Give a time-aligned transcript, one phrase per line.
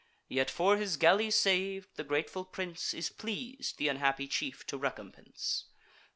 [0.29, 5.65] Yet, for his galley sav'd, the grateful prince Is pleas'd th' unhappy chief to recompense.